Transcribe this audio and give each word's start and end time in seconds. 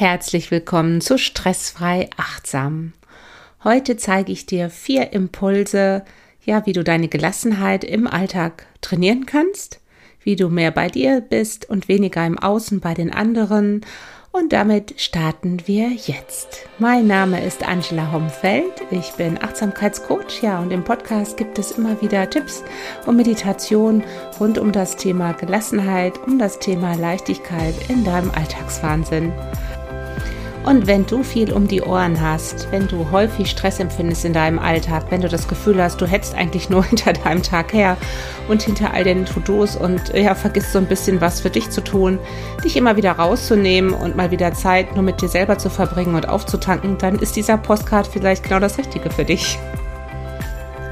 Herzlich 0.00 0.52
willkommen 0.52 1.00
zu 1.00 1.18
Stressfrei 1.18 2.08
Achtsam. 2.16 2.92
Heute 3.64 3.96
zeige 3.96 4.30
ich 4.30 4.46
dir 4.46 4.70
vier 4.70 5.12
Impulse, 5.12 6.04
ja, 6.44 6.64
wie 6.66 6.72
du 6.72 6.84
deine 6.84 7.08
Gelassenheit 7.08 7.82
im 7.82 8.06
Alltag 8.06 8.66
trainieren 8.80 9.26
kannst, 9.26 9.80
wie 10.22 10.36
du 10.36 10.50
mehr 10.50 10.70
bei 10.70 10.86
dir 10.86 11.20
bist 11.20 11.68
und 11.68 11.88
weniger 11.88 12.24
im 12.24 12.38
Außen 12.38 12.78
bei 12.78 12.94
den 12.94 13.12
anderen 13.12 13.84
und 14.30 14.52
damit 14.52 15.00
starten 15.00 15.66
wir 15.66 15.88
jetzt. 15.88 16.68
Mein 16.78 17.08
Name 17.08 17.44
ist 17.44 17.66
Angela 17.66 18.12
Homfeld. 18.12 18.82
Ich 18.92 19.10
bin 19.14 19.42
Achtsamkeitscoach. 19.42 20.42
Ja, 20.42 20.60
und 20.60 20.70
im 20.70 20.84
Podcast 20.84 21.36
gibt 21.36 21.58
es 21.58 21.72
immer 21.72 22.00
wieder 22.00 22.30
Tipps 22.30 22.62
und 23.06 23.16
Meditation 23.16 24.04
rund 24.38 24.58
um 24.58 24.70
das 24.70 24.94
Thema 24.94 25.32
Gelassenheit, 25.32 26.18
um 26.24 26.38
das 26.38 26.60
Thema 26.60 26.94
Leichtigkeit 26.94 27.74
in 27.88 28.04
deinem 28.04 28.30
Alltagswahnsinn. 28.30 29.32
Und 30.64 30.86
wenn 30.86 31.06
du 31.06 31.22
viel 31.22 31.52
um 31.52 31.66
die 31.66 31.82
Ohren 31.82 32.20
hast, 32.20 32.70
wenn 32.70 32.88
du 32.88 33.10
häufig 33.10 33.50
Stress 33.50 33.80
empfindest 33.80 34.24
in 34.24 34.32
deinem 34.32 34.58
Alltag, 34.58 35.06
wenn 35.10 35.20
du 35.20 35.28
das 35.28 35.48
Gefühl 35.48 35.82
hast, 35.82 36.00
du 36.00 36.06
hetzt 36.06 36.34
eigentlich 36.34 36.68
nur 36.68 36.84
hinter 36.88 37.12
deinem 37.12 37.42
Tag 37.42 37.72
her 37.72 37.96
und 38.48 38.62
hinter 38.62 38.92
all 38.92 39.04
den 39.04 39.24
To-Dos 39.24 39.76
und 39.76 40.12
ja, 40.14 40.34
vergisst 40.34 40.72
so 40.72 40.78
ein 40.78 40.86
bisschen 40.86 41.20
was 41.20 41.40
für 41.40 41.50
dich 41.50 41.70
zu 41.70 41.82
tun, 41.82 42.18
dich 42.64 42.76
immer 42.76 42.96
wieder 42.96 43.12
rauszunehmen 43.12 43.92
und 43.94 44.16
mal 44.16 44.30
wieder 44.30 44.52
Zeit 44.52 44.94
nur 44.94 45.04
mit 45.04 45.22
dir 45.22 45.28
selber 45.28 45.58
zu 45.58 45.70
verbringen 45.70 46.14
und 46.14 46.28
aufzutanken, 46.28 46.98
dann 46.98 47.18
ist 47.18 47.36
dieser 47.36 47.56
Postcard 47.56 48.06
vielleicht 48.06 48.44
genau 48.44 48.58
das 48.58 48.78
Richtige 48.78 49.10
für 49.10 49.24
dich. 49.24 49.58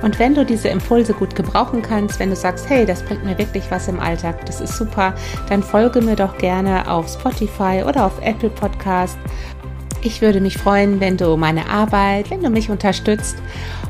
Und 0.02 0.18
wenn 0.18 0.34
du 0.34 0.44
diese 0.44 0.68
Impulse 0.68 1.14
gut 1.14 1.34
gebrauchen 1.34 1.82
kannst, 1.82 2.18
wenn 2.18 2.30
du 2.30 2.36
sagst, 2.36 2.68
hey, 2.68 2.84
das 2.84 3.02
bringt 3.02 3.24
mir 3.24 3.38
wirklich 3.38 3.70
was 3.70 3.88
im 3.88 3.98
Alltag, 3.98 4.44
das 4.46 4.60
ist 4.60 4.76
super, 4.76 5.14
dann 5.48 5.62
folge 5.62 6.00
mir 6.00 6.16
doch 6.16 6.36
gerne 6.38 6.90
auf 6.90 7.08
Spotify 7.08 7.82
oder 7.86 8.06
auf 8.06 8.20
Apple 8.22 8.50
Podcast 8.50 9.18
ich 10.06 10.22
würde 10.22 10.40
mich 10.40 10.56
freuen, 10.56 11.00
wenn 11.00 11.16
du 11.16 11.36
meine 11.36 11.68
Arbeit, 11.68 12.30
wenn 12.30 12.42
du 12.42 12.48
mich 12.48 12.70
unterstützt. 12.70 13.36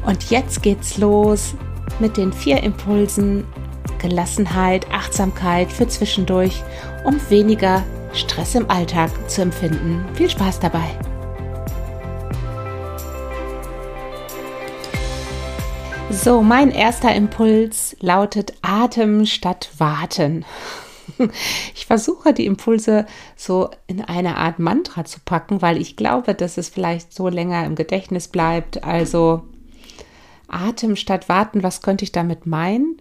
Und 0.06 0.30
jetzt 0.30 0.62
geht's 0.62 0.96
los 0.96 1.54
mit 1.98 2.16
den 2.16 2.32
vier 2.32 2.62
Impulsen 2.62 3.44
Gelassenheit, 3.98 4.86
Achtsamkeit 4.92 5.70
für 5.70 5.88
zwischendurch, 5.88 6.62
um 7.04 7.20
weniger 7.28 7.82
Stress 8.12 8.54
im 8.54 8.70
Alltag 8.70 9.10
zu 9.28 9.42
empfinden. 9.42 10.04
Viel 10.14 10.30
Spaß 10.30 10.60
dabei! 10.60 11.05
So, 16.10 16.42
mein 16.42 16.70
erster 16.70 17.14
Impuls 17.14 17.96
lautet 18.00 18.54
Atem 18.62 19.26
statt 19.26 19.70
Warten. 19.78 20.44
Ich 21.74 21.86
versuche 21.86 22.34
die 22.34 22.46
Impulse 22.46 23.06
so 23.36 23.70
in 23.86 24.02
eine 24.02 24.36
Art 24.36 24.58
Mantra 24.58 25.04
zu 25.04 25.20
packen, 25.24 25.62
weil 25.62 25.80
ich 25.80 25.96
glaube, 25.96 26.34
dass 26.34 26.58
es 26.58 26.68
vielleicht 26.68 27.14
so 27.14 27.28
länger 27.28 27.64
im 27.64 27.76
Gedächtnis 27.76 28.28
bleibt. 28.28 28.82
Also 28.82 29.44
Atem 30.48 30.96
statt 30.96 31.28
Warten, 31.28 31.62
was 31.62 31.80
könnte 31.80 32.04
ich 32.04 32.12
damit 32.12 32.44
meinen? 32.44 32.98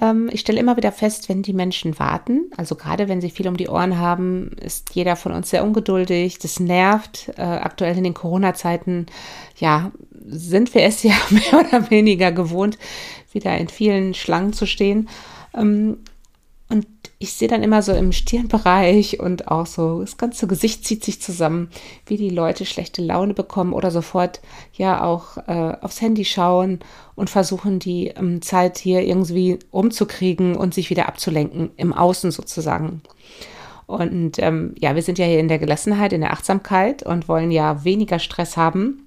Ähm, 0.00 0.28
ich 0.32 0.40
stelle 0.40 0.60
immer 0.60 0.76
wieder 0.76 0.92
fest, 0.92 1.28
wenn 1.28 1.42
die 1.42 1.52
Menschen 1.52 1.98
warten, 1.98 2.50
also 2.56 2.74
gerade 2.74 3.08
wenn 3.08 3.20
sie 3.20 3.30
viel 3.30 3.48
um 3.48 3.56
die 3.56 3.68
Ohren 3.68 3.98
haben, 3.98 4.52
ist 4.60 4.94
jeder 4.94 5.16
von 5.16 5.32
uns 5.32 5.50
sehr 5.50 5.64
ungeduldig, 5.64 6.38
das 6.38 6.58
nervt. 6.60 7.32
Äh, 7.36 7.42
aktuell 7.42 7.96
in 7.96 8.04
den 8.04 8.14
Corona-Zeiten, 8.14 9.06
ja, 9.58 9.92
sind 10.26 10.74
wir 10.74 10.82
es 10.82 11.02
ja 11.04 11.14
mehr 11.30 11.66
oder 11.66 11.90
weniger 11.90 12.32
gewohnt, 12.32 12.78
wieder 13.32 13.56
in 13.56 13.68
vielen 13.68 14.14
Schlangen 14.14 14.52
zu 14.52 14.66
stehen. 14.66 15.08
Ähm, 15.54 15.98
ich 17.24 17.32
sehe 17.32 17.48
dann 17.48 17.62
immer 17.62 17.80
so 17.80 17.92
im 17.92 18.12
Stirnbereich 18.12 19.18
und 19.18 19.48
auch 19.48 19.64
so, 19.64 20.02
das 20.02 20.18
ganze 20.18 20.46
Gesicht 20.46 20.84
zieht 20.84 21.02
sich 21.02 21.22
zusammen, 21.22 21.70
wie 22.04 22.18
die 22.18 22.28
Leute 22.28 22.66
schlechte 22.66 23.00
Laune 23.00 23.32
bekommen 23.32 23.72
oder 23.72 23.90
sofort 23.90 24.42
ja 24.74 25.02
auch 25.02 25.38
äh, 25.48 25.76
aufs 25.80 26.02
Handy 26.02 26.26
schauen 26.26 26.80
und 27.14 27.30
versuchen, 27.30 27.78
die 27.78 28.08
ähm, 28.08 28.42
Zeit 28.42 28.76
hier 28.76 29.00
irgendwie 29.00 29.58
umzukriegen 29.70 30.54
und 30.54 30.74
sich 30.74 30.90
wieder 30.90 31.08
abzulenken, 31.08 31.70
im 31.78 31.94
Außen 31.94 32.30
sozusagen. 32.30 33.00
Und 33.86 34.38
ähm, 34.38 34.74
ja, 34.78 34.94
wir 34.94 35.02
sind 35.02 35.18
ja 35.18 35.24
hier 35.24 35.40
in 35.40 35.48
der 35.48 35.58
Gelassenheit, 35.58 36.12
in 36.12 36.20
der 36.20 36.32
Achtsamkeit 36.32 37.02
und 37.04 37.26
wollen 37.26 37.50
ja 37.50 37.84
weniger 37.84 38.18
Stress 38.18 38.58
haben. 38.58 39.06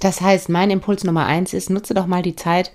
Das 0.00 0.22
heißt, 0.22 0.48
mein 0.48 0.70
Impuls 0.70 1.04
Nummer 1.04 1.26
eins 1.26 1.52
ist, 1.52 1.68
nutze 1.68 1.92
doch 1.92 2.06
mal 2.06 2.22
die 2.22 2.36
Zeit, 2.36 2.72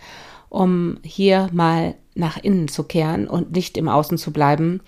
um 0.50 1.00
hier 1.04 1.50
mal 1.52 1.96
nach 2.16 2.38
innen 2.38 2.68
zu 2.68 2.84
kehren 2.84 3.28
und 3.28 3.52
nicht 3.52 3.78
im 3.78 3.88
Außen 3.88 4.18
zu 4.18 4.32
bleiben. 4.32 4.82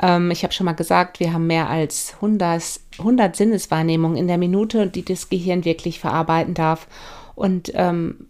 Ähm, 0.00 0.30
ich 0.30 0.42
habe 0.42 0.52
schon 0.52 0.66
mal 0.66 0.72
gesagt, 0.72 1.20
wir 1.20 1.32
haben 1.32 1.46
mehr 1.46 1.68
als 1.68 2.14
100, 2.16 2.80
100 2.98 3.36
Sinneswahrnehmungen 3.36 4.16
in 4.16 4.26
der 4.26 4.38
Minute, 4.38 4.86
die 4.86 5.04
das 5.04 5.28
Gehirn 5.28 5.64
wirklich 5.64 6.00
verarbeiten 6.00 6.54
darf. 6.54 6.86
Und 7.34 7.72
ähm, 7.74 8.26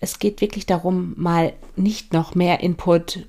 es 0.00 0.18
geht 0.18 0.40
wirklich 0.40 0.66
darum, 0.66 1.14
mal 1.16 1.52
nicht 1.76 2.12
noch 2.12 2.34
mehr 2.34 2.60
Input 2.60 3.26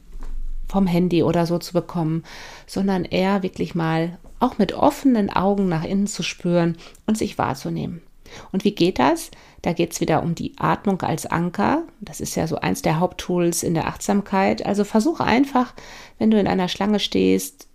vom 0.67 0.87
Handy 0.87 1.21
oder 1.21 1.45
so 1.45 1.57
zu 1.57 1.73
bekommen, 1.73 2.23
sondern 2.65 3.03
eher 3.03 3.43
wirklich 3.43 3.75
mal 3.75 4.17
auch 4.39 4.57
mit 4.57 4.73
offenen 4.73 5.29
Augen 5.29 5.67
nach 5.67 5.83
innen 5.83 6.07
zu 6.07 6.23
spüren 6.23 6.77
und 7.05 7.17
sich 7.17 7.37
wahrzunehmen. 7.37 8.01
Und 8.51 8.63
wie 8.63 8.73
geht 8.73 8.99
das? 8.99 9.31
Da 9.61 9.73
geht 9.73 9.93
es 9.93 10.01
wieder 10.01 10.23
um 10.23 10.35
die 10.35 10.53
Atmung 10.57 11.01
als 11.01 11.25
Anker. 11.25 11.83
Das 11.99 12.21
ist 12.21 12.35
ja 12.35 12.47
so 12.47 12.57
eins 12.57 12.81
der 12.81 12.99
Haupttools 12.99 13.63
in 13.63 13.73
der 13.73 13.87
Achtsamkeit. 13.87 14.65
Also 14.65 14.83
versuche 14.83 15.23
einfach, 15.23 15.73
wenn 16.17 16.31
du 16.31 16.39
in 16.39 16.47
einer 16.47 16.67
Schlange 16.67 16.99
stehst, 16.99 17.67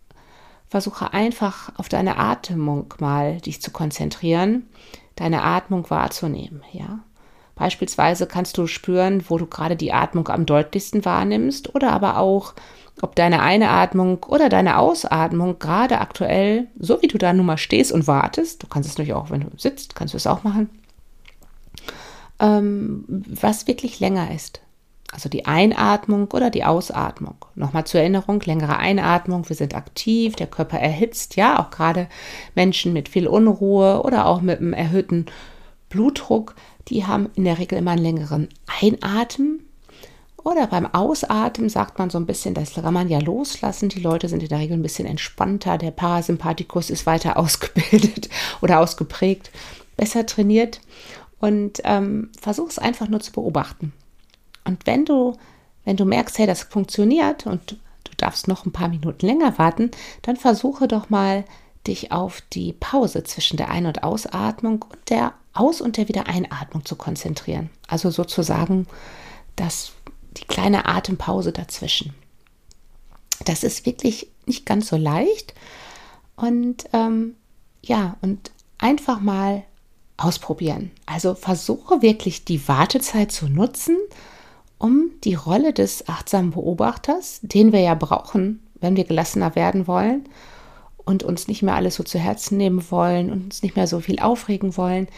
versuche 0.69 1.13
einfach 1.13 1.73
auf 1.79 1.89
deine 1.89 2.19
Atmung 2.19 2.93
mal 2.99 3.41
dich 3.41 3.63
zu 3.63 3.71
konzentrieren, 3.71 4.69
deine 5.15 5.43
Atmung 5.43 5.89
wahrzunehmen, 5.91 6.63
ja. 6.73 7.01
Beispielsweise 7.57 8.27
kannst 8.27 8.59
du 8.59 8.67
spüren, 8.67 9.25
wo 9.29 9.39
du 9.39 9.47
gerade 9.47 9.77
die 9.77 9.93
Atmung 9.93 10.29
am 10.29 10.47
deutlichsten 10.47 11.05
wahrnimmst 11.05 11.75
oder 11.75 11.91
aber 11.91 12.19
auch, 12.19 12.55
ob 13.03 13.17
deine 13.17 13.43
Einatmung 13.43 14.23
oder 14.25 14.49
deine 14.49 14.79
Ausatmung 14.79 15.59
gerade 15.59 15.99
aktuell, 15.99 16.69
so 16.79 17.01
wie 17.03 17.09
du 17.09 17.19
da 17.19 17.33
nun 17.33 17.47
mal 17.47 17.59
stehst 17.59 17.93
und 17.93 18.07
wartest, 18.07 18.63
du 18.63 18.67
kannst 18.69 18.89
es 18.89 18.97
natürlich 18.97 19.15
auch, 19.15 19.31
wenn 19.31 19.41
du 19.41 19.49
sitzt, 19.57 19.95
kannst 19.95 20.15
du 20.15 20.19
es 20.19 20.27
auch 20.27 20.45
machen, 20.45 20.69
ähm, 22.41 23.05
was 23.09 23.67
wirklich 23.67 24.01
länger 24.01 24.35
ist. 24.35 24.61
Also 25.13 25.31
die 25.31 25.47
Einatmung 25.47 26.29
oder 26.33 26.51
die 26.51 26.65
Ausatmung. 26.65 27.37
Nochmal 27.55 27.87
zur 27.87 28.01
Erinnerung, 28.01 28.41
längere 28.41 28.77
Einatmung, 28.77 29.49
wir 29.49 29.57
sind 29.57 29.75
aktiv, 29.75 30.37
der 30.37 30.47
Körper 30.47 30.79
erhitzt, 30.79 31.37
ja, 31.37 31.59
auch 31.59 31.71
gerade 31.71 32.09
Menschen 32.55 32.93
mit 32.93 33.09
viel 33.09 33.27
Unruhe 33.27 34.03
oder 34.03 34.27
auch 34.27 34.43
mit 34.43 34.59
einem 34.59 34.75
erhöhten 34.75 35.27
Blutdruck, 35.97 36.55
die 36.89 37.07
haben 37.07 37.31
in 37.35 37.45
der 37.45 37.59
Regel 37.59 37.79
immer 37.79 37.93
einen 37.93 38.03
längeren 38.03 38.49
Einatmen. 38.81 39.63
Oder 40.37 40.67
beim 40.69 40.87
Ausatmen 40.87 41.69
sagt 41.69 41.99
man 41.99 42.11
so 42.11 42.19
ein 42.19 42.27
bisschen, 42.27 42.55
das 42.55 42.75
kann 42.75 42.95
man 42.95 43.09
ja 43.09 43.19
loslassen. 43.19 43.89
Die 43.89 44.01
Leute 44.01 44.29
sind 44.29 44.43
in 44.43 44.49
der 44.51 44.59
Regel 44.59 44.77
ein 44.77 44.83
bisschen 44.83 45.07
entspannter. 45.07 45.79
Der 45.79 45.91
Parasympathikus 45.91 46.91
ist 46.91 47.07
weiter 47.07 47.37
ausgebildet 47.39 48.29
oder 48.61 48.81
ausgeprägt, 48.81 49.51
besser 49.97 50.27
trainiert 50.27 50.81
und 51.41 51.81
ähm, 51.85 52.31
versuch 52.39 52.69
es 52.69 52.79
einfach 52.79 53.09
nur 53.09 53.21
zu 53.21 53.33
beobachten. 53.33 53.93
Und 54.65 54.87
wenn 54.87 55.05
du, 55.05 55.37
wenn 55.85 55.97
du 55.97 56.05
merkst, 56.05 56.39
hey, 56.39 56.47
das 56.47 56.63
funktioniert 56.63 57.47
und 57.47 57.73
du 58.05 58.13
darfst 58.19 58.49
noch 58.49 58.67
ein 58.67 58.73
paar 58.73 58.89
Minuten 58.89 59.27
länger 59.27 59.59
warten, 59.59 59.91
dann 60.23 60.37
versuche 60.37 60.87
doch 60.87 61.09
mal, 61.09 61.45
dich 61.87 62.13
auf 62.13 62.43
die 62.53 62.73
Pause 62.73 63.25
zwischen 63.25 63.57
der 63.57 63.71
Ein- 63.71 63.87
und 63.87 64.03
Ausatmung 64.03 64.85
und 64.89 65.11
der 65.11 65.33
Aus- 65.57 65.81
und 65.81 65.97
der 65.97 66.09
Wiedereinatmung 66.09 66.85
zu 66.85 66.97
konzentrieren. 66.97 67.71
Also 67.89 68.11
sozusagen 68.11 68.87
das, 69.57 69.93
die 70.37 70.45
kleine 70.45 70.87
Atempause 70.87 71.53
dazwischen. 71.53 72.15
Das 73.45 73.65
ist 73.65 73.87
wirklich 73.87 74.29
nicht 74.47 74.67
ganz 74.67 74.89
so 74.89 74.97
leicht. 74.97 75.55
Und 76.37 76.85
ähm, 76.93 77.35
ja, 77.83 78.17
und 78.21 78.51
einfach 78.79 79.21
mal 79.21 79.65
ausprobieren. 80.17 80.91
Also 81.05 81.35
versuche 81.35 82.03
wirklich 82.03 82.45
die 82.45 82.67
Wartezeit 82.69 83.33
zu 83.33 83.49
nutzen, 83.49 83.97
um 84.79 85.11
die 85.25 85.35
Rolle 85.35 85.73
des 85.73 86.09
achtsamen 86.09 86.51
Beobachters, 86.51 87.41
den 87.43 87.73
wir 87.73 87.81
ja 87.81 87.95
brauchen, 87.95 88.63
wenn 88.81 88.97
wir 88.97 89.05
gelassener 89.05 89.55
werden 89.55 89.87
wollen 89.87 90.29
und 91.05 91.23
uns 91.23 91.49
nicht 91.49 91.63
mehr 91.63 91.75
alles 91.75 91.95
so 91.95 92.03
zu 92.03 92.19
Herzen 92.19 92.59
nehmen 92.59 92.91
wollen 92.91 93.31
und 93.31 93.45
uns 93.45 93.63
nicht 93.63 93.77
mehr 93.77 93.87
so 93.87 94.01
viel 94.01 94.19
aufregen 94.19 94.77
wollen, 94.77 95.09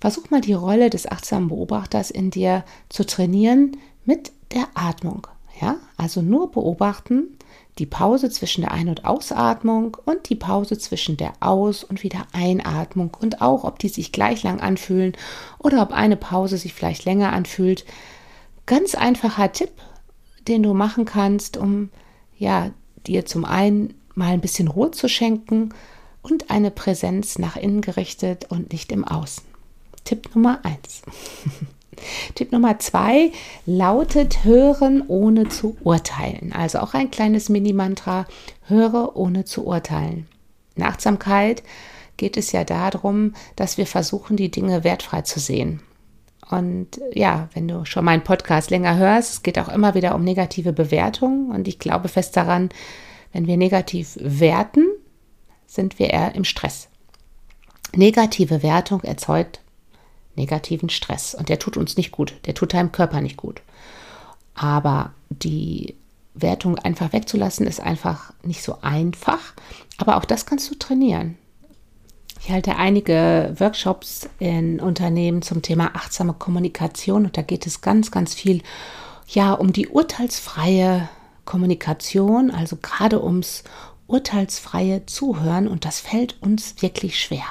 versuch 0.00 0.30
mal 0.30 0.40
die 0.40 0.52
Rolle 0.52 0.90
des 0.90 1.10
achtsamen 1.10 1.48
Beobachters 1.48 2.10
in 2.10 2.30
dir 2.30 2.64
zu 2.88 3.04
trainieren 3.04 3.76
mit 4.04 4.32
der 4.52 4.66
Atmung. 4.74 5.26
Ja, 5.60 5.76
also 5.96 6.20
nur 6.20 6.50
beobachten, 6.50 7.38
die 7.78 7.86
Pause 7.86 8.30
zwischen 8.30 8.62
der 8.62 8.72
Ein- 8.72 8.88
und 8.88 9.04
Ausatmung 9.04 9.96
und 10.04 10.28
die 10.28 10.34
Pause 10.34 10.78
zwischen 10.78 11.16
der 11.16 11.32
Aus- 11.40 11.84
und 11.84 12.02
wieder 12.02 12.26
Einatmung 12.32 13.16
und 13.20 13.42
auch, 13.42 13.64
ob 13.64 13.78
die 13.78 13.88
sich 13.88 14.12
gleich 14.12 14.42
lang 14.42 14.60
anfühlen 14.60 15.12
oder 15.58 15.82
ob 15.82 15.92
eine 15.92 16.16
Pause 16.16 16.58
sich 16.58 16.74
vielleicht 16.74 17.04
länger 17.04 17.32
anfühlt. 17.32 17.84
Ganz 18.64 18.94
einfacher 18.94 19.52
Tipp, 19.52 19.72
den 20.48 20.62
du 20.62 20.74
machen 20.74 21.04
kannst, 21.04 21.56
um 21.56 21.90
ja 22.38 22.70
dir 23.06 23.26
zum 23.26 23.44
einen 23.44 23.94
mal 24.14 24.32
ein 24.32 24.40
bisschen 24.40 24.68
Ruhe 24.68 24.90
zu 24.90 25.08
schenken 25.08 25.70
und 26.22 26.50
eine 26.50 26.70
Präsenz 26.70 27.38
nach 27.38 27.56
innen 27.56 27.82
gerichtet 27.82 28.46
und 28.50 28.72
nicht 28.72 28.90
im 28.90 29.04
Außen. 29.04 29.55
Tipp 30.06 30.34
Nummer 30.34 30.60
eins. 30.62 31.02
Tipp 32.34 32.52
Nummer 32.52 32.78
zwei 32.78 33.32
lautet 33.66 34.44
Hören 34.44 35.02
ohne 35.06 35.48
zu 35.48 35.76
urteilen. 35.82 36.52
Also 36.52 36.78
auch 36.78 36.94
ein 36.94 37.10
kleines 37.10 37.48
Mini-Mantra, 37.48 38.26
höre 38.66 39.16
ohne 39.16 39.44
zu 39.44 39.66
urteilen. 39.66 40.26
In 40.76 40.82
Achtsamkeit 40.82 41.62
geht 42.16 42.36
es 42.36 42.52
ja 42.52 42.64
darum, 42.64 43.34
dass 43.56 43.78
wir 43.78 43.86
versuchen, 43.86 44.36
die 44.36 44.50
Dinge 44.50 44.84
wertfrei 44.84 45.22
zu 45.22 45.40
sehen. 45.40 45.80
Und 46.50 47.00
ja, 47.12 47.48
wenn 47.54 47.66
du 47.66 47.84
schon 47.84 48.04
meinen 48.04 48.24
Podcast 48.24 48.70
länger 48.70 48.96
hörst, 48.96 49.32
es 49.32 49.42
geht 49.42 49.58
auch 49.58 49.68
immer 49.68 49.94
wieder 49.94 50.14
um 50.14 50.22
negative 50.22 50.72
Bewertungen. 50.72 51.50
Und 51.50 51.66
ich 51.66 51.78
glaube 51.78 52.08
fest 52.08 52.36
daran, 52.36 52.68
wenn 53.32 53.46
wir 53.46 53.56
negativ 53.56 54.16
werten, 54.20 54.86
sind 55.66 55.98
wir 55.98 56.10
eher 56.10 56.34
im 56.34 56.44
Stress. 56.44 56.88
Negative 57.94 58.62
Wertung 58.62 59.02
erzeugt 59.02 59.60
negativen 60.36 60.88
Stress 60.88 61.34
und 61.34 61.48
der 61.48 61.58
tut 61.58 61.76
uns 61.76 61.96
nicht 61.96 62.12
gut, 62.12 62.34
der 62.46 62.54
tut 62.54 62.74
deinem 62.74 62.92
Körper 62.92 63.20
nicht 63.20 63.36
gut. 63.36 63.62
Aber 64.54 65.12
die 65.30 65.94
Wertung 66.34 66.78
einfach 66.78 67.12
wegzulassen 67.12 67.66
ist 67.66 67.80
einfach 67.80 68.32
nicht 68.42 68.62
so 68.62 68.78
einfach, 68.82 69.54
aber 69.98 70.16
auch 70.16 70.24
das 70.24 70.46
kannst 70.46 70.70
du 70.70 70.74
trainieren. 70.74 71.36
Ich 72.40 72.50
halte 72.50 72.76
einige 72.76 73.54
Workshops 73.58 74.28
in 74.38 74.78
Unternehmen 74.78 75.42
zum 75.42 75.62
Thema 75.62 75.96
achtsame 75.96 76.34
Kommunikation 76.34 77.24
und 77.24 77.36
da 77.36 77.42
geht 77.42 77.66
es 77.66 77.80
ganz, 77.80 78.10
ganz 78.10 78.34
viel 78.34 78.62
ja 79.26 79.52
um 79.52 79.72
die 79.72 79.88
urteilsfreie 79.88 81.08
Kommunikation, 81.44 82.50
also 82.50 82.76
gerade 82.76 83.24
ums 83.24 83.64
urteilsfreie 84.06 85.06
Zuhören 85.06 85.66
und 85.66 85.84
das 85.84 86.00
fällt 86.00 86.40
uns 86.42 86.80
wirklich 86.80 87.18
schwer. 87.18 87.46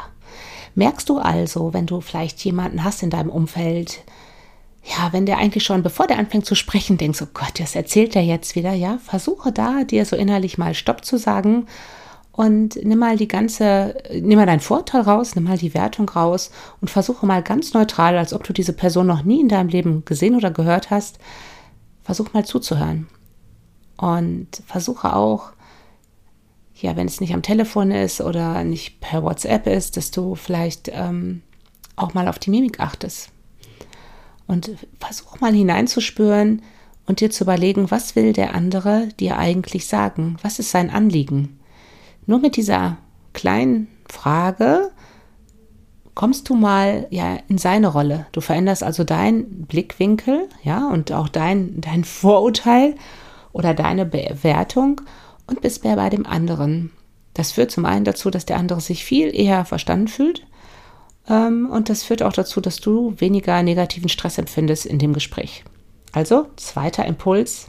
Merkst 0.76 1.10
du 1.10 1.18
also, 1.18 1.74
wenn 1.74 1.86
du 1.86 2.02
vielleicht 2.02 2.44
jemanden 2.44 2.84
hast 2.84 3.02
in 3.02 3.10
deinem 3.10 3.30
Umfeld, 3.30 4.04
ja, 4.84 5.12
wenn 5.12 5.26
der 5.26 5.38
eigentlich 5.38 5.64
schon, 5.64 5.82
bevor 5.82 6.06
der 6.06 6.20
anfängt 6.20 6.46
zu 6.46 6.54
sprechen, 6.54 6.98
denkst, 6.98 7.22
oh 7.24 7.28
Gott, 7.34 7.60
das 7.60 7.76
erzählt 7.76 8.16
er 8.16 8.24
jetzt 8.24 8.56
wieder, 8.56 8.74
ja, 8.74 9.00
versuche 9.04 9.52
da 9.52 9.84
dir 9.84 10.06
so 10.06 10.16
innerlich 10.16 10.58
mal 10.58 10.74
Stopp 10.74 11.04
zu 11.04 11.18
sagen 11.18 11.66
und 12.36 12.76
nimm 12.84 13.00
mal 13.00 13.16
die 13.16 13.30
ganze, 13.30 13.96
nimm 14.12 14.38
mal 14.38 14.46
deinen 14.46 14.60
Vorteil 14.60 15.02
raus, 15.02 15.36
nimm 15.36 15.46
mal 15.46 15.58
die 15.58 15.74
Wertung 15.74 16.10
raus 16.10 16.52
und 16.82 16.90
versuche 16.90 17.26
mal 17.26 17.42
ganz 17.42 17.74
neutral, 17.74 18.18
als 18.18 18.34
ob 18.34 18.44
du 18.44 18.52
diese 18.52 18.74
Person 18.74 19.08
noch 19.08 19.24
nie 19.24 19.40
in 19.40 19.48
deinem 19.48 19.70
Leben 19.70 20.04
gesehen 20.04 20.36
oder 20.36 20.52
gehört 20.52 20.92
hast, 20.92 21.18
versuch 22.04 22.34
mal 22.34 22.46
zuzuhören. 22.46 23.08
Und 23.96 24.50
versuche 24.68 25.16
auch 25.16 25.52
ja, 26.76 26.96
wenn 26.96 27.08
es 27.08 27.22
nicht 27.22 27.34
am 27.34 27.42
Telefon 27.42 27.92
ist 27.92 28.22
oder 28.22 28.64
nicht 28.64 29.00
per 29.00 29.24
WhatsApp 29.24 29.68
ist, 29.68 29.98
dass 29.98 30.12
du 30.12 30.36
vielleicht 30.36 30.90
ähm, 30.94 31.42
auch 31.96 32.14
mal 32.14 32.28
auf 32.28 32.40
die 32.40 32.50
Mimik 32.50 32.80
achtest. 32.80 33.30
Und 34.48 34.72
versuch 35.00 35.40
mal 35.40 35.54
hineinzuspüren 35.54 36.62
und 37.08 37.20
dir 37.20 37.32
zu 37.32 37.44
überlegen, 37.44 37.90
was 37.90 38.16
will 38.16 38.34
der 38.34 38.54
andere 38.54 39.08
dir 39.20 39.38
eigentlich 39.38 39.88
sagen? 39.88 40.38
Was 40.42 40.60
ist 40.60 40.72
sein 40.72 40.90
Anliegen? 40.90 41.60
Nur 42.28 42.40
mit 42.40 42.58
dieser 42.58 42.98
kleinen 43.34 43.88
Frage 44.08 44.92
kommst 46.14 46.50
du 46.50 46.56
mal 46.56 47.08
ja 47.10 47.38
in 47.48 47.58
seine 47.58 47.88
Rolle. 47.88 48.26
Du 48.32 48.42
veränderst 48.42 48.84
also 48.84 49.04
deinen 49.04 49.66
Blickwinkel, 49.66 50.48
ja, 50.64 50.88
und 50.90 51.12
auch 51.12 51.30
dein, 51.30 51.82
dein 51.82 52.04
Vorurteil 52.06 52.96
oder 53.52 53.74
deine 53.74 54.06
Bewertung 54.06 55.02
und 55.48 55.62
bist 55.62 55.84
mehr 55.84 55.96
bei 55.96 56.10
dem 56.10 56.26
anderen. 56.26 56.92
Das 57.34 57.52
führt 57.52 57.72
zum 57.72 57.86
einen 57.86 58.06
dazu, 58.06 58.30
dass 58.30 58.46
der 58.46 58.58
andere 58.58 58.82
sich 58.82 59.04
viel 59.04 59.36
eher 59.36 59.66
verstanden 59.66 60.08
fühlt 60.08 60.46
ähm, 61.28 61.70
und 61.72 61.90
das 61.90 62.04
führt 62.04 62.24
auch 62.24 62.34
dazu, 62.34 62.62
dass 62.62 62.78
du 62.78 63.14
weniger 63.18 63.62
negativen 63.64 64.10
Stress 64.10 64.38
empfindest 64.38 64.86
in 64.86 65.00
dem 65.00 65.14
Gespräch. 65.14 65.64
Also, 66.12 66.48
zweiter 66.56 67.06
Impuls, 67.06 67.68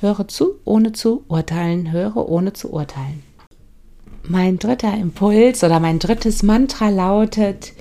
höre 0.00 0.28
zu, 0.28 0.60
ohne 0.64 0.92
zu 0.92 1.24
urteilen, 1.28 1.90
höre 1.90 2.28
ohne 2.28 2.52
zu 2.52 2.72
urteilen. 2.72 3.22
Mein 4.22 4.58
dritter 4.58 4.94
Impuls 4.94 5.64
oder 5.64 5.80
mein 5.80 5.98
drittes 5.98 6.42
Mantra 6.42 6.90
lautet, 6.90 7.72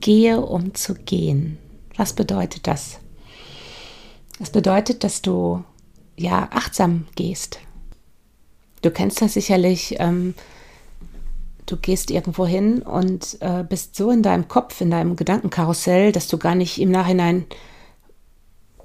gehe 0.00 0.40
um 0.40 0.74
zu 0.74 0.94
gehen. 0.94 1.58
Was 1.96 2.12
bedeutet 2.12 2.66
das? 2.66 2.98
Das 4.38 4.50
bedeutet, 4.50 5.04
dass 5.04 5.22
du 5.22 5.62
ja 6.16 6.48
achtsam 6.50 7.06
gehst, 7.14 7.60
Du 8.82 8.90
kennst 8.90 9.22
das 9.22 9.34
sicherlich. 9.34 9.96
Ähm, 9.98 10.34
du 11.66 11.76
gehst 11.76 12.10
irgendwo 12.10 12.46
hin 12.46 12.82
und 12.82 13.38
äh, 13.40 13.64
bist 13.66 13.96
so 13.96 14.10
in 14.10 14.22
deinem 14.22 14.48
Kopf, 14.48 14.80
in 14.80 14.90
deinem 14.90 15.16
Gedankenkarussell, 15.16 16.12
dass 16.12 16.28
du 16.28 16.38
gar 16.38 16.54
nicht 16.54 16.80
im 16.80 16.90
Nachhinein 16.90 17.46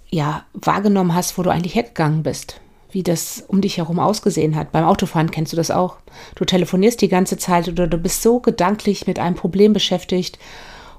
ja 0.10 0.46
wahrgenommen 0.54 1.14
hast, 1.14 1.38
wo 1.38 1.44
du 1.44 1.50
eigentlich 1.50 1.76
hergegangen 1.76 2.24
bist, 2.24 2.62
wie 2.92 3.04
das 3.04 3.44
um 3.48 3.62
dich 3.62 3.78
herum 3.78 4.00
ausgesehen 4.00 4.56
hat. 4.56 4.72
Beim 4.72 4.86
Autofahren 4.86 5.32
kennst 5.32 5.52
du 5.52 5.58
das 5.58 5.72
auch. 5.72 5.98
Du 6.36 6.46
telefonierst 6.46 7.02
die 7.02 7.10
ganze 7.10 7.38
Zeit 7.38 7.68
oder 7.68 7.88
du 7.88 7.98
bist 7.98 8.22
so 8.22 8.40
gedanklich 8.40 9.08
mit 9.08 9.20
einem 9.20 9.36
Problem 9.36 9.74
beschäftigt 9.74 10.40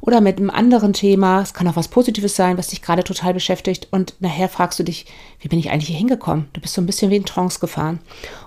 oder 0.00 0.21
mit 0.21 0.39
einem 0.39 0.50
anderen 0.50 0.93
Thema. 0.93 1.43
Es 1.43 1.55
kann 1.55 1.69
auch 1.69 1.77
was 1.77 1.89
Positives 1.89 2.37
sein, 2.37 2.59
was 2.59 2.69
dich 2.69 2.83
gerade 2.83 3.05
total 3.05 3.35
beschäftigt. 3.35 3.89
Und 3.91 4.15
nachher 4.21 4.49
fragst 4.49 4.79
du 4.79 4.83
dich, 4.83 5.06
wie 5.41 5.49
bin 5.49 5.59
ich 5.59 5.71
eigentlich 5.71 5.89
hier 5.89 5.99
hingekommen? 5.99 6.49
Du 6.53 6.61
bist 6.61 6.75
so 6.75 6.81
ein 6.81 6.87
bisschen 6.87 7.11
wie 7.11 7.17
in 7.17 7.25
Trance 7.25 7.61
gefahren. 7.61 8.00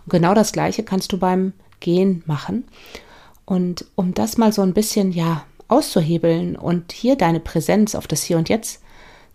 Und 0.05 0.11
genau 0.11 0.33
das 0.33 0.51
Gleiche 0.51 0.83
kannst 0.83 1.11
du 1.11 1.17
beim 1.17 1.53
Gehen 1.79 2.23
machen. 2.25 2.65
Und 3.45 3.85
um 3.95 4.13
das 4.13 4.37
mal 4.37 4.53
so 4.53 4.61
ein 4.61 4.73
bisschen, 4.73 5.11
ja, 5.11 5.43
auszuhebeln 5.71 6.57
und 6.57 6.91
hier 6.91 7.15
deine 7.15 7.39
Präsenz 7.39 7.95
auf 7.95 8.05
das 8.05 8.23
Hier 8.23 8.37
und 8.37 8.49
Jetzt 8.49 8.80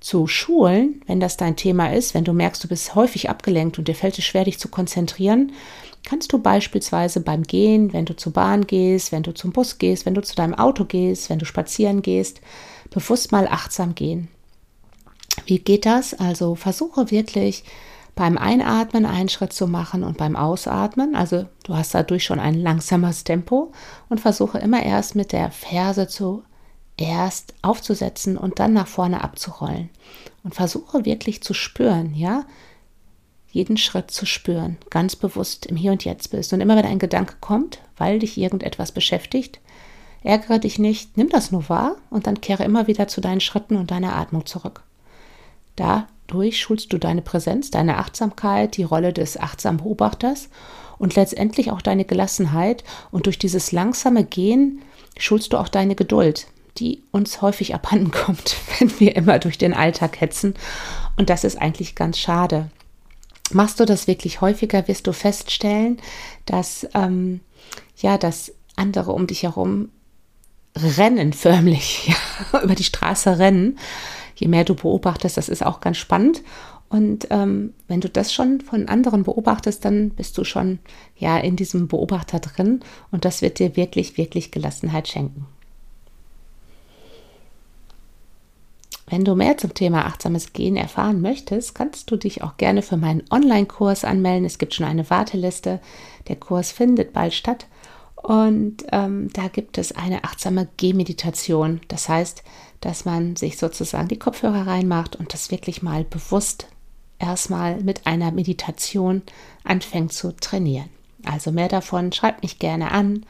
zu 0.06 0.29
schulen, 0.29 1.03
wenn 1.06 1.19
das 1.19 1.37
dein 1.37 1.56
Thema 1.56 1.93
ist, 1.93 2.14
wenn 2.14 2.23
du 2.23 2.32
merkst, 2.32 2.62
du 2.62 2.69
bist 2.69 2.94
häufig 2.94 3.29
abgelenkt 3.29 3.76
und 3.76 3.88
dir 3.88 3.94
fällt 3.97 4.17
es 4.17 4.25
schwer, 4.25 4.44
dich 4.44 4.56
zu 4.56 4.69
konzentrieren, 4.69 5.50
kannst 6.05 6.32
du 6.32 6.38
beispielsweise 6.38 7.23
beim 7.23 7.43
Gehen, 7.43 7.93
wenn 7.93 8.05
du 8.05 8.14
zur 8.14 8.32
Bahn 8.32 8.69
gehst, 8.69 9.11
wenn 9.11 9.25
du 9.25 9.35
zum 9.35 9.50
Bus 9.50 9.79
gehst, 9.79 10.06
wenn 10.06 10.14
du 10.14 10.23
zu 10.23 10.37
deinem 10.37 10.55
Auto 10.55 10.85
gehst, 10.85 11.29
wenn 11.29 11.41
du 11.41 11.44
spazieren 11.44 12.03
gehst, 12.03 12.41
bewusst 12.91 13.32
mal 13.32 13.49
achtsam 13.49 13.97
gehen. 13.97 14.29
Wie 15.44 15.58
geht 15.58 15.87
das? 15.87 16.14
Also 16.14 16.55
versuche 16.55 17.11
wirklich 17.11 17.64
beim 18.14 18.38
Einatmen 18.38 19.06
einen 19.06 19.29
Schritt 19.29 19.53
zu 19.53 19.67
machen 19.67 20.05
und 20.05 20.19
beim 20.19 20.37
Ausatmen, 20.37 21.17
also 21.17 21.47
du 21.64 21.75
hast 21.75 21.93
dadurch 21.97 22.23
schon 22.23 22.38
ein 22.38 22.55
langsames 22.55 23.25
Tempo 23.25 23.73
und 24.08 24.20
versuche 24.20 24.58
immer 24.58 24.85
erst 24.85 25.17
mit 25.17 25.32
der 25.32 25.50
Ferse 25.50 26.06
zu 26.06 26.44
erst 26.96 27.55
aufzusetzen 27.62 28.36
und 28.36 28.58
dann 28.58 28.72
nach 28.72 28.86
vorne 28.86 29.22
abzurollen 29.22 29.91
und 30.44 30.55
versuche 30.55 31.05
wirklich 31.05 31.43
zu 31.43 31.55
spüren, 31.55 32.15
ja, 32.15 32.44
jeden 33.50 33.76
Schritt 33.76 34.10
zu 34.10 34.26
spüren, 34.26 34.76
ganz 34.91 35.17
bewusst 35.17 35.67
im 35.67 35.76
Hier 35.76 35.93
und 35.93 36.05
Jetzt 36.05 36.31
bist. 36.31 36.53
Und 36.53 36.60
immer 36.60 36.76
wenn 36.76 36.84
ein 36.84 36.98
Gedanke 36.98 37.36
kommt, 37.41 37.81
weil 37.96 38.19
dich 38.19 38.36
irgendetwas 38.36 38.93
beschäftigt, 38.93 39.60
ärgere 40.22 40.58
dich 40.58 40.79
nicht, 40.79 41.17
nimm 41.17 41.31
das 41.31 41.53
nur 41.53 41.69
wahr 41.69 41.96
und 42.10 42.26
dann 42.26 42.41
kehre 42.41 42.65
immer 42.65 42.86
wieder 42.86 43.08
zu 43.08 43.20
deinen 43.20 43.41
Schritten 43.41 43.76
und 43.76 43.91
deiner 43.91 44.15
Atmung 44.15 44.44
zurück. 44.44 44.82
Dadurch 45.76 46.60
schulst 46.60 46.93
du 46.93 46.98
deine 46.98 47.22
Präsenz, 47.22 47.70
deine 47.70 47.98
Achtsamkeit, 47.98 48.76
die 48.76 48.82
Rolle 48.82 49.12
des 49.12 49.38
achtsamen 49.38 49.79
Beobachters 49.79 50.48
und 50.98 51.15
letztendlich 51.15 51.70
auch 51.70 51.82
deine 51.82 52.05
Gelassenheit. 52.05 52.84
Und 53.10 53.26
durch 53.26 53.38
dieses 53.38 53.72
langsame 53.72 54.24
Gehen 54.24 54.82
schulst 55.19 55.53
du 55.53 55.58
auch 55.58 55.69
deine 55.69 55.94
Geduld, 55.94 56.46
die 56.79 57.03
uns 57.11 57.43
häufig 57.43 57.75
abhanden 57.75 58.11
kommt, 58.11 58.56
wenn 58.79 59.01
wir 59.01 59.17
immer 59.17 59.39
durch 59.39 59.59
den 59.59 59.75
Alltag 59.75 60.21
hetzen. 60.21 60.55
Und 61.17 61.31
das 61.31 61.45
ist 61.45 61.61
eigentlich 61.61 61.95
ganz 61.95 62.19
schade. 62.19 62.71
Machst 63.53 63.79
du 63.79 63.85
das 63.85 64.06
wirklich 64.06 64.41
häufiger, 64.41 64.89
wirst 64.89 65.06
du 65.06 65.13
feststellen, 65.13 65.99
dass 66.47 66.87
ähm, 66.95 67.41
ja, 67.97 68.19
dass 68.19 68.53
andere 68.77 69.13
um 69.13 69.27
dich 69.27 69.45
herum 69.45 69.91
rennen 70.77 71.33
förmlich, 71.33 72.09
ja, 72.53 72.63
über 72.63 72.75
die 72.75 72.85
Straße 72.85 73.39
rennen. 73.39 73.79
Je 74.35 74.49
mehr 74.49 74.65
du 74.65 74.75
beobachtest, 74.75 75.37
das 75.37 75.49
ist 75.49 75.65
auch 75.65 75.81
ganz 75.81 75.97
spannend. 75.97 76.43
Und 76.89 77.27
ähm, 77.31 77.75
wenn 77.89 78.01
du 78.01 78.09
das 78.09 78.33
schon 78.33 78.61
von 78.61 78.89
anderen 78.89 79.25
beobachtest, 79.25 79.85
dann 79.85 80.11
bist 80.11 80.39
du 80.39 80.45
schon 80.45 80.79
ja 81.17 81.37
in 81.39 81.56
diesem 81.56 81.89
Beobachter 81.89 82.39
drin 82.39 82.81
und 83.11 83.25
das 83.25 83.43
wird 83.43 83.59
dir 83.59 83.75
wirklich, 83.77 84.17
wirklich 84.17 84.53
Gelassenheit 84.53 85.09
schenken. 85.09 85.47
Wenn 89.08 89.25
du 89.25 89.36
mehr 89.36 89.56
zum 89.56 89.72
Thema 89.72 90.05
achtsames 90.06 90.53
Gehen 90.53 90.77
erfahren 90.77 91.20
möchtest, 91.20 91.75
kannst 91.77 92.10
du 92.10 92.17
dich 92.17 92.43
auch 92.43 92.56
gerne 92.56 92.82
für 92.82 92.96
meinen 92.96 93.22
Online-Kurs 93.31 94.05
anmelden. 94.05 94.44
Es 94.44 94.58
gibt 94.58 94.75
schon 94.75 94.86
eine 94.86 95.08
Warteliste. 95.08 95.81
Der 96.27 96.36
Kurs 96.36 96.72
findet 96.72 97.13
bald 97.13 97.32
statt. 97.32 97.67
Und 98.17 98.84
ähm, 98.91 99.31
da 99.32 99.46
gibt 99.46 99.79
es 99.79 99.93
eine 99.93 100.25
achtsame 100.25 100.67
Gehmeditation. 100.77 101.81
Das 101.86 102.08
heißt, 102.08 102.43
dass 102.81 103.05
man 103.05 103.36
sich 103.36 103.58
sozusagen 103.58 104.08
die 104.08 104.19
Kopfhörer 104.19 104.67
reinmacht 104.67 105.15
und 105.15 105.32
das 105.32 105.53
wirklich 105.53 105.82
mal 105.82 106.03
bewusst 106.03 106.67
erstmal 107.20 107.81
mit 107.82 108.08
einer 108.08 108.32
Meditation 108.32 109.22
anfängt 109.63 110.13
zu 110.13 110.34
trainieren. 110.34 110.89
Also 111.25 111.53
mehr 111.53 111.69
davon, 111.69 112.13
schreibt 112.13 112.43
mich 112.43 112.58
gerne 112.58 112.91
an 112.91 113.25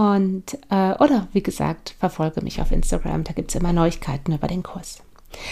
Und, 0.00 0.56
äh, 0.70 0.94
oder 0.94 1.28
wie 1.34 1.42
gesagt, 1.42 1.94
verfolge 1.98 2.40
mich 2.40 2.62
auf 2.62 2.72
Instagram, 2.72 3.22
da 3.22 3.34
gibt 3.34 3.50
es 3.50 3.60
immer 3.60 3.74
Neuigkeiten 3.74 4.32
über 4.32 4.46
den 4.46 4.62
Kurs. 4.62 5.02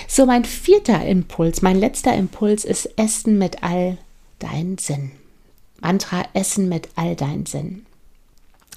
So, 0.07 0.25
mein 0.25 0.47
vierter 0.47 1.05
Impuls, 1.05 1.61
mein 1.61 1.79
letzter 1.79 2.15
Impuls 2.15 2.65
ist 2.65 2.99
Essen 2.99 3.37
mit 3.37 3.63
all 3.63 3.99
deinen 4.39 4.79
Sinn. 4.79 5.11
Mantra 5.83 6.25
Essen 6.33 6.71
mit 6.71 6.89
all 6.97 7.15
deinen 7.15 7.45
Sinn. 7.45 7.85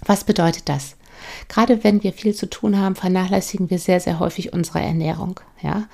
Was 0.05 0.25
bedeutet 0.25 0.67
das? 0.67 0.97
Gerade 1.47 1.85
wenn 1.85 2.03
wir 2.03 2.11
viel 2.11 2.35
zu 2.35 2.49
tun 2.49 2.77
haben, 2.77 2.95
vernachlässigen 2.95 3.69
wir 3.69 3.79
sehr, 3.79 4.01
sehr 4.01 4.19
häufig 4.19 4.51
unsere 4.51 4.81
Ernährung. 4.81 5.39
Ja, 5.61 5.87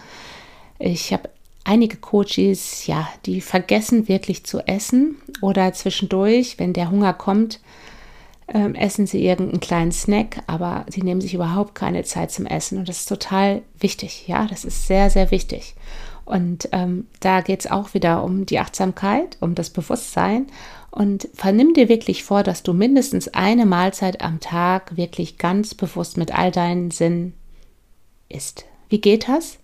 ich 0.80 1.14
habe 1.14 1.30
einige 1.66 1.98
Coaches, 1.98 2.88
ja, 2.88 3.08
die 3.28 3.42
vergessen 3.42 4.08
wirklich 4.08 4.44
zu 4.44 4.60
essen 4.62 5.18
oder 5.42 5.72
zwischendurch, 5.74 6.58
wenn 6.58 6.74
der 6.74 6.90
Hunger 6.90 7.14
kommt, 7.14 7.60
ähm, 8.48 8.76
essen 8.76 9.08
sie 9.08 9.26
irgendeinen 9.26 9.60
kleinen 9.60 9.92
Snack, 9.92 10.42
aber 10.48 10.86
sie 10.90 11.02
nehmen 11.02 11.22
sich 11.22 11.34
überhaupt 11.34 11.76
keine 11.76 12.04
Zeit 12.04 12.32
zum 12.32 12.46
Essen 12.46 12.78
und 12.78 12.88
das 12.88 13.00
ist 13.00 13.10
total 13.10 13.62
wichtig. 13.78 14.28
Ja, 14.28 14.46
das 14.48 14.66
ist 14.66 14.88
sehr, 14.88 15.10
sehr 15.10 15.32
wichtig. 15.32 15.76
Und 16.28 16.68
ähm, 16.74 17.08
da 17.22 17.40
geht 17.40 17.62
es 17.62 17.72
auch 17.72 17.94
wieder 17.94 18.24
um 18.24 18.46
die 18.46 18.60
Achtsamkeit, 18.60 19.38
um 19.40 19.56
das 19.56 19.70
Bewusstsein. 19.70 20.48
Und 20.92 21.30
vernimm 21.34 21.74
dir 21.74 21.88
wirklich 21.88 22.24
vor, 22.26 22.44
dass 22.44 22.64
du 22.64 22.74
mindestens 22.74 23.30
eine 23.30 23.66
Mahlzeit 23.66 24.22
am 24.22 24.42
Tag 24.42 24.98
wirklich 24.98 25.38
ganz 25.38 25.74
bewusst 25.74 26.18
mit 26.18 26.38
all 26.38 26.52
deinen 26.52 26.92
Sinnen 26.92 27.34
isst. 28.28 28.66
Wie 28.90 29.00
geht 29.00 29.30
das? 29.30 29.58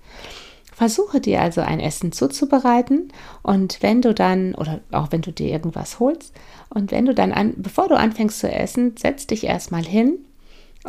Versuche 0.76 1.20
dir 1.20 1.42
also 1.42 1.62
ein 1.62 1.80
Essen 1.80 2.12
zuzubereiten 2.12 3.10
und 3.42 3.82
wenn 3.82 4.02
du 4.02 4.14
dann, 4.14 4.56
oder 4.56 4.82
auch 4.92 5.12
wenn 5.12 5.22
du 5.22 5.32
dir 5.32 5.50
irgendwas 5.50 6.00
holst, 6.00 6.34
und 6.70 6.92
wenn 6.92 7.06
du 7.06 7.14
dann, 7.14 7.32
an, 7.32 7.54
bevor 7.58 7.88
du 7.88 7.96
anfängst 7.96 8.40
zu 8.40 8.52
essen, 8.52 8.96
setz 8.98 9.28
dich 9.28 9.44
erstmal 9.44 9.84
hin 9.84 10.18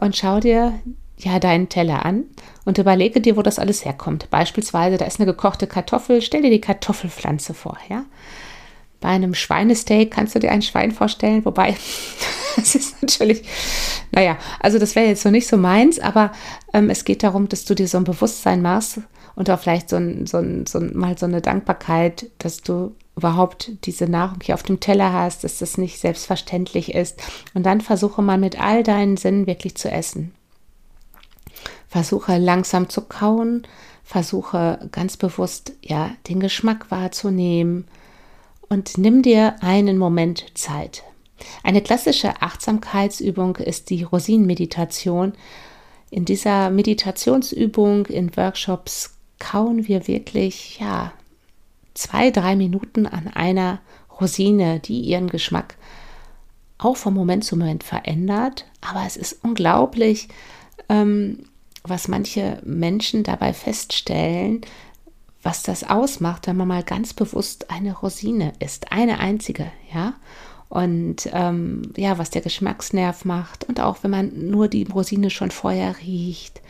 und 0.00 0.16
schau 0.16 0.40
dir 0.40 0.72
ja 1.18 1.38
deinen 1.38 1.68
Teller 1.68 2.04
an 2.04 2.24
und 2.64 2.78
überlege 2.78 3.20
dir, 3.20 3.36
wo 3.36 3.42
das 3.42 3.58
alles 3.58 3.84
herkommt. 3.84 4.30
Beispielsweise, 4.30 4.96
da 4.96 5.04
ist 5.04 5.20
eine 5.20 5.26
gekochte 5.26 5.66
Kartoffel, 5.66 6.22
stell 6.22 6.42
dir 6.42 6.50
die 6.50 6.60
Kartoffelpflanze 6.60 7.54
vor, 7.54 7.76
ja. 7.88 8.04
Bei 9.00 9.10
einem 9.10 9.34
Schweinesteak 9.34 10.10
kannst 10.10 10.34
du 10.34 10.38
dir 10.38 10.50
ein 10.50 10.62
Schwein 10.62 10.90
vorstellen, 10.90 11.44
wobei 11.44 11.76
das 12.56 12.74
ist 12.74 13.02
natürlich, 13.02 13.42
naja, 14.12 14.38
also 14.60 14.78
das 14.78 14.96
wäre 14.96 15.08
jetzt 15.08 15.22
so 15.22 15.30
nicht 15.30 15.46
so 15.46 15.58
meins, 15.58 16.00
aber 16.00 16.32
ähm, 16.72 16.88
es 16.88 17.04
geht 17.04 17.22
darum, 17.22 17.48
dass 17.50 17.66
du 17.66 17.74
dir 17.74 17.86
so 17.86 17.98
ein 17.98 18.04
Bewusstsein 18.04 18.62
machst 18.62 19.00
und 19.36 19.50
auch 19.50 19.58
vielleicht 19.58 19.88
so, 19.88 19.96
ein, 19.96 20.26
so, 20.26 20.38
ein, 20.38 20.66
so 20.66 20.78
ein, 20.78 20.96
mal 20.96 21.18
so 21.18 21.26
eine 21.26 21.40
Dankbarkeit, 21.40 22.30
dass 22.38 22.62
du 22.62 22.94
überhaupt 23.16 23.72
diese 23.84 24.08
Nahrung 24.08 24.38
hier 24.42 24.54
auf 24.54 24.62
dem 24.62 24.80
Teller 24.80 25.12
hast, 25.12 25.44
dass 25.44 25.58
das 25.58 25.78
nicht 25.78 25.98
selbstverständlich 25.98 26.94
ist. 26.94 27.22
Und 27.54 27.64
dann 27.64 27.80
versuche 27.80 28.22
mal 28.22 28.38
mit 28.38 28.60
all 28.60 28.82
deinen 28.82 29.16
Sinnen 29.16 29.46
wirklich 29.46 29.76
zu 29.76 29.90
essen. 29.90 30.34
Versuche 31.88 32.38
langsam 32.38 32.88
zu 32.88 33.02
kauen, 33.02 33.66
versuche 34.02 34.88
ganz 34.90 35.16
bewusst 35.16 35.72
ja 35.80 36.10
den 36.28 36.40
Geschmack 36.40 36.90
wahrzunehmen 36.90 37.86
und 38.68 38.98
nimm 38.98 39.22
dir 39.22 39.56
einen 39.62 39.96
Moment 39.98 40.46
Zeit. 40.54 41.04
Eine 41.62 41.82
klassische 41.82 42.42
Achtsamkeitsübung 42.42 43.56
ist 43.56 43.90
die 43.90 44.02
Rosinenmeditation. 44.02 45.34
In 46.10 46.24
dieser 46.24 46.70
Meditationsübung 46.70 48.06
in 48.06 48.36
Workshops 48.36 49.13
kauen 49.44 49.86
wir 49.86 50.08
wirklich 50.08 50.78
ja 50.80 51.12
zwei, 51.92 52.30
drei 52.30 52.56
Minuten 52.56 53.06
an 53.06 53.28
einer 53.28 53.80
Rosine, 54.20 54.80
die 54.80 55.00
ihren 55.00 55.28
Geschmack 55.28 55.76
auch 56.78 56.96
vom 56.96 57.12
Moment 57.12 57.44
zu 57.44 57.56
Moment 57.56 57.84
verändert. 57.84 58.64
Aber 58.80 59.04
es 59.06 59.16
ist 59.16 59.44
unglaublich, 59.44 60.28
ähm, 60.88 61.44
was 61.82 62.08
manche 62.08 62.60
Menschen 62.64 63.22
dabei 63.22 63.52
feststellen, 63.52 64.62
was 65.42 65.62
das 65.62 65.84
ausmacht, 65.84 66.46
wenn 66.46 66.56
man 66.56 66.68
mal 66.68 66.82
ganz 66.82 67.12
bewusst 67.12 67.70
eine 67.70 67.92
Rosine 67.92 68.54
isst, 68.60 68.92
eine 68.92 69.20
einzige, 69.20 69.70
ja. 69.92 70.14
Und 70.70 71.28
ähm, 71.32 71.92
ja, 71.96 72.16
was 72.16 72.30
der 72.30 72.40
Geschmacksnerv 72.40 73.26
macht 73.26 73.64
und 73.64 73.78
auch 73.78 73.98
wenn 74.02 74.10
man 74.10 74.50
nur 74.50 74.68
die 74.68 74.84
Rosine 74.84 75.28
schon 75.28 75.50
vorher 75.50 75.96
riecht 76.00 76.62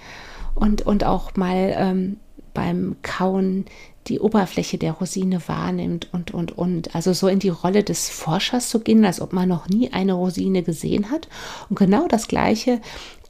und, 0.57 0.83
und 0.83 1.05
auch 1.05 1.37
mal 1.37 1.75
ähm, 1.79 2.17
beim 2.55 2.97
Kauen 3.03 3.67
die 4.07 4.21
Oberfläche 4.21 4.79
der 4.79 4.93
Rosine 4.93 5.41
wahrnimmt 5.47 6.09
und, 6.13 6.33
und, 6.33 6.57
und. 6.57 6.95
Also 6.95 7.13
so 7.13 7.29
in 7.29 7.39
die 7.39 7.49
Rolle 7.49 7.83
des 7.83 8.09
Forschers 8.09 8.69
zu 8.69 8.81
gehen, 8.81 9.05
als 9.05 9.21
ob 9.21 9.33
man 9.33 9.49
noch 9.49 9.69
nie 9.69 9.93
eine 9.93 10.13
Rosine 10.13 10.63
gesehen 10.63 11.11
hat. 11.11 11.29
Und 11.69 11.79
genau 11.79 12.07
das 12.07 12.29
Gleiche 12.29 12.81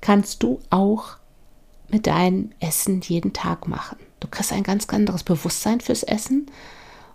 kannst 0.01 0.43
du 0.43 0.61
auch 0.71 1.17
mit 1.89 2.07
deinem 2.07 2.51
Essen 2.61 3.01
jeden 3.03 3.33
Tag 3.33 3.69
machen. 3.69 3.99
Du 4.21 4.29
kriegst 4.29 4.53
ein 4.53 4.63
ganz 4.63 4.89
anderes 4.89 5.23
Bewusstsein 5.23 5.81
fürs 5.81 6.03
Essen 6.03 6.47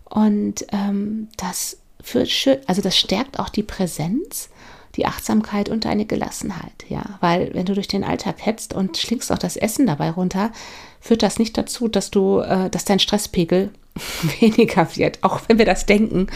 und 0.05 0.65
ähm, 0.71 1.27
das, 1.37 1.79
für, 2.01 2.25
also 2.67 2.81
das 2.81 2.97
stärkt 2.97 3.39
auch 3.39 3.49
die 3.49 3.63
Präsenz 3.63 4.49
die 4.95 5.05
Achtsamkeit 5.05 5.69
und 5.69 5.85
deine 5.85 6.05
Gelassenheit, 6.05 6.85
ja, 6.87 7.03
weil 7.21 7.53
wenn 7.53 7.65
du 7.65 7.73
durch 7.73 7.87
den 7.87 8.03
Alltag 8.03 8.37
hetzt 8.39 8.73
und 8.73 8.97
schlingst 8.97 9.31
auch 9.31 9.37
das 9.37 9.55
Essen 9.55 9.87
dabei 9.87 10.09
runter, 10.09 10.51
führt 10.99 11.23
das 11.23 11.39
nicht 11.39 11.57
dazu, 11.57 11.87
dass 11.87 12.11
du, 12.11 12.39
äh, 12.39 12.69
dass 12.69 12.85
dein 12.85 12.99
Stresspegel 12.99 13.71
weniger 14.39 14.95
wird, 14.95 15.23
auch 15.23 15.41
wenn 15.47 15.57
wir 15.57 15.65
das 15.65 15.85
denken, 15.85 16.27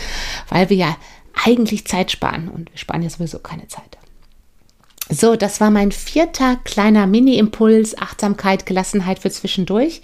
weil 0.49 0.69
wir 0.69 0.77
ja 0.77 0.97
eigentlich 1.45 1.87
Zeit 1.87 2.11
sparen 2.11 2.49
und 2.49 2.71
wir 2.71 2.77
sparen 2.77 3.01
ja 3.01 3.09
sowieso 3.09 3.39
keine 3.39 3.67
Zeit. 3.67 3.97
So, 5.09 5.35
das 5.35 5.59
war 5.59 5.69
mein 5.69 5.91
vierter 5.91 6.55
kleiner 6.63 7.07
Mini-Impuls, 7.07 7.97
Achtsamkeit, 7.97 8.65
Gelassenheit 8.65 9.19
für 9.19 9.29
zwischendurch. 9.29 10.01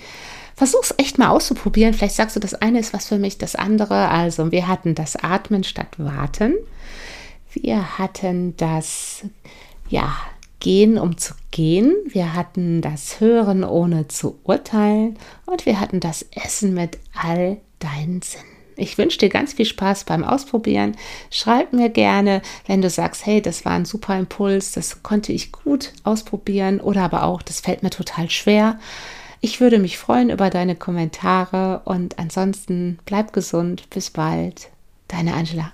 Versuch's 0.55 0.93
echt 0.97 1.17
mal 1.17 1.29
auszuprobieren. 1.29 1.93
Vielleicht 1.93 2.15
sagst 2.15 2.35
du, 2.35 2.41
das 2.41 2.53
eine 2.53 2.79
ist 2.79 2.93
was 2.93 3.07
für 3.07 3.17
mich, 3.17 3.37
das 3.37 3.55
andere. 3.55 4.09
Also, 4.09 4.51
wir 4.51 4.67
hatten 4.67 4.93
das 4.93 5.15
Atmen 5.15 5.63
statt 5.63 5.87
Warten. 5.97 6.55
Wir 7.53 7.97
hatten 7.97 8.55
das, 8.57 9.23
ja, 9.89 10.15
Gehen, 10.59 10.97
um 10.97 11.17
zu 11.17 11.35
gehen. 11.51 11.95
Wir 12.05 12.33
hatten 12.33 12.81
das 12.81 13.21
Hören, 13.21 13.63
ohne 13.63 14.09
zu 14.09 14.39
urteilen. 14.43 15.17
Und 15.45 15.65
wir 15.65 15.79
hatten 15.79 16.01
das 16.01 16.25
Essen 16.31 16.73
mit 16.73 16.97
all 17.13 17.57
deinen 17.79 18.21
Sinnen. 18.21 18.45
Ich 18.75 18.97
wünsche 18.97 19.17
dir 19.17 19.29
ganz 19.29 19.53
viel 19.53 19.65
Spaß 19.65 20.03
beim 20.03 20.23
Ausprobieren. 20.23 20.95
Schreib 21.31 21.73
mir 21.73 21.89
gerne, 21.89 22.41
wenn 22.65 22.81
du 22.81 22.89
sagst, 22.89 23.25
hey, 23.25 23.41
das 23.41 23.65
war 23.65 23.73
ein 23.73 23.85
super 23.85 24.17
Impuls, 24.17 24.71
das 24.71 25.03
konnte 25.03 25.33
ich 25.33 25.51
gut 25.51 25.91
ausprobieren 26.03 26.79
oder 26.79 27.03
aber 27.03 27.23
auch, 27.23 27.41
das 27.41 27.59
fällt 27.59 27.83
mir 27.83 27.89
total 27.89 28.29
schwer. 28.29 28.79
Ich 29.41 29.59
würde 29.59 29.79
mich 29.79 29.97
freuen 29.97 30.29
über 30.29 30.49
deine 30.49 30.75
Kommentare 30.75 31.81
und 31.85 32.19
ansonsten 32.19 32.99
bleib 33.05 33.31
gesund. 33.31 33.89
Bis 33.89 34.09
bald. 34.09 34.69
Deine 35.07 35.33
Angela. 35.33 35.71